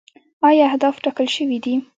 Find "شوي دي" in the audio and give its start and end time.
1.35-1.73